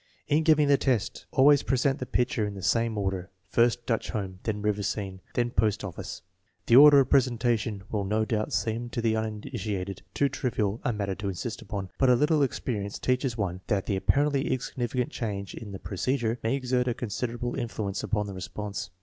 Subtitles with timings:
[0.27, 4.39] In giving the test, always present the pictures in the same order, first Dutch Home,
[4.41, 6.23] then River Scene, then Post Office.
[6.65, 11.13] The order of presentation will no doubt seem to the uninitiated too trivial a matter
[11.13, 15.71] to insist upon, but a little experience teaches one that an apparently insignificant change in
[15.71, 18.89] the procedure may exert a considerable influence upon the response.